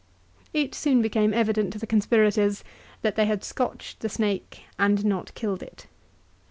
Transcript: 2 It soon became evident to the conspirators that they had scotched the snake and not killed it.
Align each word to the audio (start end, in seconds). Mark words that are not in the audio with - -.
2 0.45 0.49
It 0.61 0.73
soon 0.73 1.03
became 1.03 1.31
evident 1.31 1.71
to 1.71 1.77
the 1.77 1.85
conspirators 1.85 2.63
that 3.03 3.15
they 3.15 3.27
had 3.27 3.43
scotched 3.43 3.99
the 3.99 4.09
snake 4.09 4.63
and 4.79 5.05
not 5.05 5.31
killed 5.35 5.61
it. 5.61 5.85